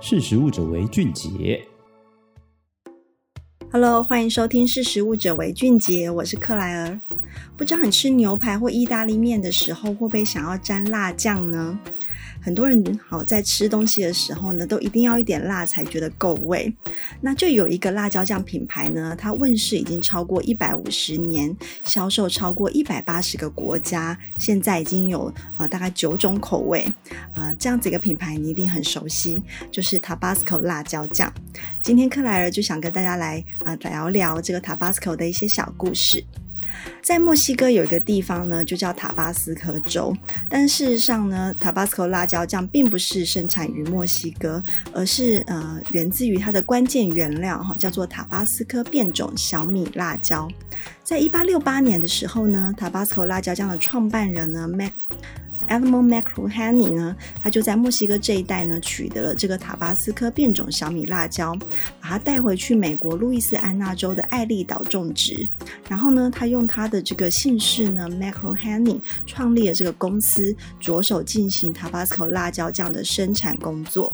[0.00, 1.60] 识时务者为俊杰。
[3.72, 7.00] Hello，欢迎收听《识时务者为俊杰》，我是克莱尔。
[7.56, 11.80] 不知道你吃牛排或意大利面的时候，会不会想要沾辣酱呢？
[12.40, 16.72] 很多人好在吃东西的时候呢，都一定要一点辣才觉得够味。
[17.20, 21.54] 那就有一个辣椒酱品牌呢，它问世已经超过一百五十年，
[21.84, 26.90] 销售超过一百八十个国家，现在已经有呃大概九种口味。
[27.34, 31.32] 呃，这样子一个品牌你一定很熟悉，就是 Tabasco 辣椒酱。
[31.82, 36.24] 今天克莱尔就想跟大家来呃聊聊这个 Tabasco 的一些小故事。
[37.02, 40.14] 在墨西哥有一个地方呢，就叫塔巴斯科州。
[40.48, 50.48] 但事实上呢塔巴斯科辣椒酱并不是生产于墨西哥，而是呃源自于它的关键原料哈，叫做塔巴斯科变种小米辣椒。
[51.02, 54.92] 在一八六八年的时候呢塔巴斯科辣椒酱的创办人呢，Mac
[55.68, 61.54] evon macko honey 呢，他就在墨西哥这一带呢取得了这个塔巴斯科变种小米辣椒，
[62.00, 65.48] 把它带回去美国路易斯安那州的艾利岛种植。
[65.88, 74.12] 然后呢，他用他的这个姓氏呢 Macro Honey 创立了这个公司，着手进行塔巴斯科辣椒酱的生产工作。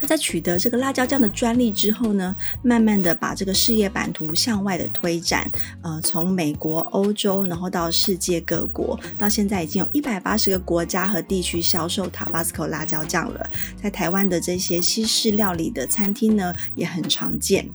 [0.00, 5.50] 那在取得这个辣椒酱的专利之后呢，慢慢的把这个事业版图向外的推展，
[5.82, 13.50] 呃，从美国、欧洲，然后到世界各国，到现在已经有一百八十个国家和地区销售 Tabasco 辣椒酱了。
[13.80, 17.68] 在台湾的这些西式料理的餐厅呢，也很常见。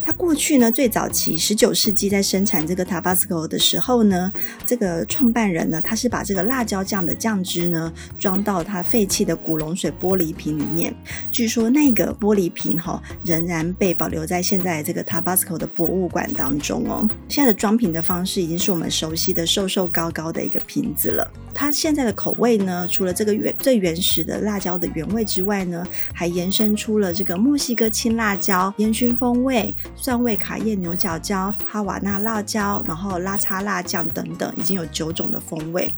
[0.00, 4.32] 它过去呢，最早期十九世纪在生产这个 Tabasco 的时候呢，
[4.64, 10.94] 这个创办人呢，他是把这个辣椒酱的酱汁呢装到他废弃的古龙水玻璃瓶里面。
[11.30, 17.08] 据说那个玻璃瓶哈、哦，仍然被保留在现在这个 Tabasco 的博物馆当中哦。
[17.28, 21.30] 现在的装瓶的方式已经是我们熟悉的瘦瘦高高的一个瓶子了。
[21.54, 29.74] 它现在的口味呢，除了这个原最原始的辣椒的原味之外呢，还延伸出了这个墨西哥青辣椒、烟熏风味。
[29.94, 35.92] 蒜味卡宴牛角椒、哈瓦那辣椒，然后拉叉辣酱等等，已经有九种的风味，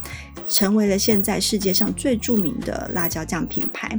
[0.49, 3.99] 成为了现在世界上最著名的辣椒酱品牌。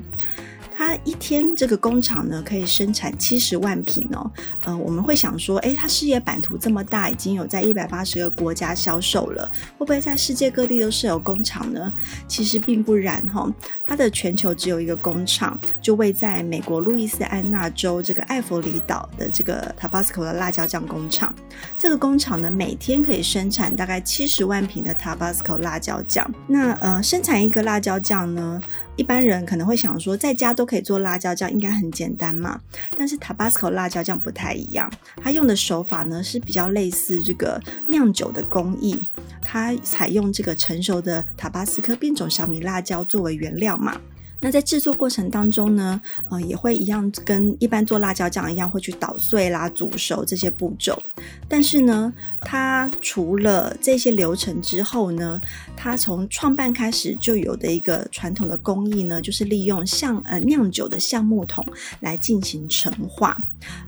[0.77, 4.29] 它一天这个工厂呢，可以生产七十万瓶哦。
[4.65, 11.91] 呃，我们会想说，诶，它事业版图这么大，已经有在一百八十个国家销售了，会不会在世界各地都设有工厂呢？
[12.27, 13.49] 其实并不然哈、
[13.85, 21.33] 它的全球只有一个工厂，就位在美国路易斯安那州这个艾佛里岛的这个 Tabasco 的辣椒酱工厂。
[21.77, 26.29] 这个工厂呢，每天可以生产大概七十万瓶的 Tabasco 辣椒酱。
[26.47, 28.61] 那呃，生产一个辣椒酱呢，
[28.95, 32.61] 一般人可能会想说，在家都可以做辣椒酱，应该很简单嘛。
[32.97, 39.01] 但是 Tabasco 辣椒酱不太一样，它用的手法呢是比较类似这个酿酒的工艺，
[39.41, 43.99] 它采用这个成熟的塔巴斯科变种小米辣椒作为原料嘛。
[44.45, 51.01] 那在制作过程当中呢，呃，也会一样跟一般做辣椒酱一样，会去捣碎啦、煮熟这些步骤。
[51.49, 55.41] 但是呢，它除了这些流程之后呢，
[55.75, 61.65] 它从创办开始就有的一个传统的工艺呢，就是利用橡呃酿酒的橡木桶
[62.01, 63.41] 来进行陈化。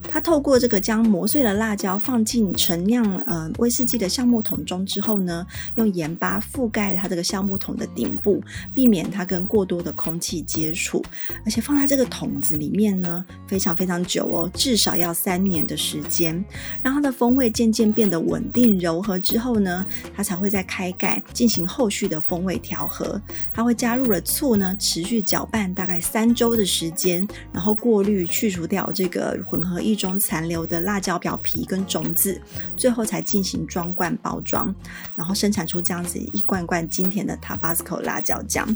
[0.10, 5.46] 它透过这个将磨碎的辣椒放进陈酿呃威士忌的橡木桶中之后呢，
[5.76, 8.42] 用盐巴覆盖它这个橡木桶的顶部，
[8.74, 11.04] 避免它跟过多的空气接触，
[11.46, 16.44] 而且放在这个桶子里面呢，非常非常久哦，至少要三年的时间，
[16.82, 23.22] 让它的风味渐渐变得稳定柔和之后呢，它才会再开盖进行后续的风味调和。
[23.54, 32.42] 它会加入了醋呢，持续搅拌大概三周的时间，然后过滤去除掉这个混合液中残留的辣椒表皮跟种子，
[32.78, 34.74] 最后才进行装罐包装，
[35.16, 38.68] 然后生产出这样子一罐罐经典的 Tabasco 辣椒酱。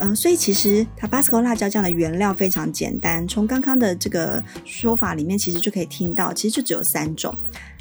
[0.00, 7.34] 嗯、所以其实 Tabasco 辣椒酱的原料非常简单，从刚刚的这个说法里面，其实就可以听到，其实就只有三种，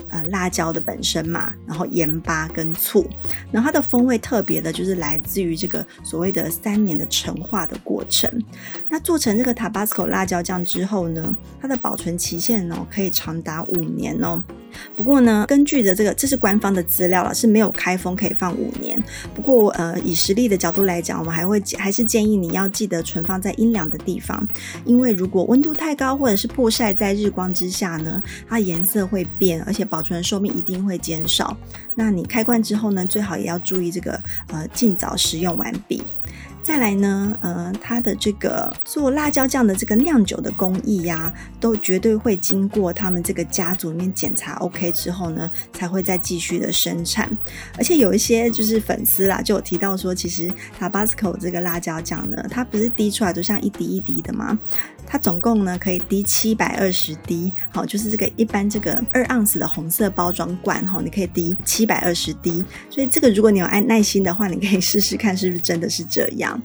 [0.10, 3.08] 呃，辣椒的本身嘛，然后盐巴跟醋，
[3.52, 8.32] 然后它的风味特别的，就是来自于这个所谓的三年的陈化的过程。
[8.90, 14.44] 那做成这个 Tabasco 辣椒酱之后呢，它的保存期限哦，可以长达五年哦。
[14.96, 19.02] 不过呢，根据的这个，这是官方的资料了，是没有开封可以放五年。
[19.36, 24.48] 不过呃，以实力的角度来讲，我们还会还是建议你要记得存放在阴凉的地方，
[24.86, 31.56] 因为如果温度太高或者是曝晒在日光之下呢，它颜色会变，而且保存寿命一定会减少。
[31.96, 36.04] 那你开罐之后呢，最好也要注意这个呃，尽早食用完毕。
[36.68, 47.32] 再来呢，呃，它的这个做辣椒酱的这个酿酒的工艺呀、都绝对会经过他们这个家族里面检查 OK 之后呢，才会再继续的生产。
[47.78, 54.60] 而且有一些就是粉丝啦，就有提到说，其实 Tabasco 这个辣椒酱呢，它不是滴出来都像一滴一滴的吗？
[55.10, 62.62] 它总共呢可以滴七百二十滴，好，就是这个一般这个二盎司的红色包装罐，哈，你可以滴七百二十滴。
[62.90, 66.57] 所以这个如果你有爱耐心的话，你可以试试看是不是真的是这样。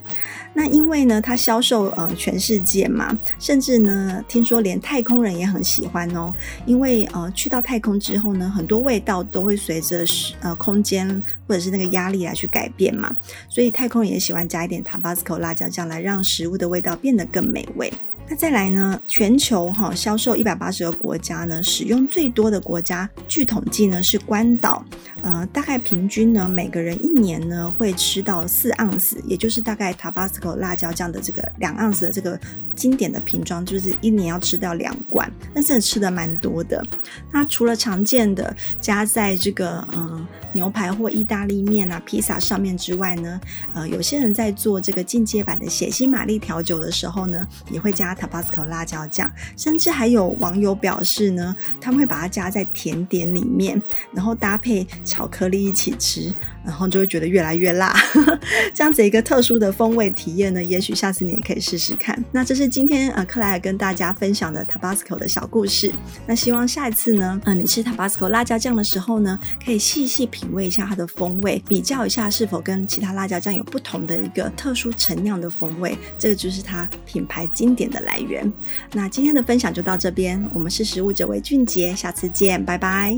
[0.54, 6.32] 那因为呢，它销售呃全世界嘛，甚至呢，听说连太空人也很喜欢哦。
[6.66, 10.04] 因为呃去到太空之后呢，很多味道都会随着
[10.40, 11.08] 呃空间
[11.48, 13.10] 或者是那个压力来去改变嘛，
[13.48, 17.90] 所以太空人也喜欢加一点 Tabasco 辣椒酱来让食物的味道变得更美味。
[18.28, 18.98] 那再来呢？
[19.06, 24.82] 全球哈销售一百八十个国家呢，使用最多的国家，据统计呢是关岛，
[25.22, 32.40] 呃，大概平均呢每个人一年呢会吃到四盎司，也就是大概 Tabasco 辣椒酱的这个两盎司的这个
[32.74, 36.82] 经典的瓶装，就是一年要吃掉两罐，但是吃的蛮多的。
[37.30, 43.38] 那除了常见的加在这个嗯、牛排或意大利面啊、披萨上面之外呢，
[43.74, 48.16] 呃，有些人在做这个进阶版的血腥玛丽调酒的时候呢，也会加。
[48.22, 53.80] Tabasco 辣椒酱，甚至还有网友表示呢，他们会把它加在甜点里面，
[54.12, 56.32] 然后搭配巧克力一起吃，
[56.64, 57.92] 然后就会觉得越来越辣。
[58.74, 62.22] 这样子一个特殊的风味体验呢，也许下次你也可以试试看。
[62.30, 65.92] 那这是今天呃克莱尔跟大家分享的 Tabasco 的小故事。
[66.26, 75.96] 那希望下一次呢，嗯、你吃 Tabasco 辣椒酱的时候呢，可以细细品味一下它的风味，比较一下是否跟其他辣椒酱有不同的一个特殊陈酿的风味。
[76.18, 78.52] 这个就是它品牌经典的来源。
[78.92, 83.16] 那今天的分享就到这边，我们是食物者为俊杰，下次见，拜拜。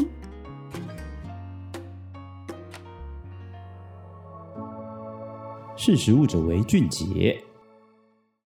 [5.76, 7.38] 识食物者为俊杰。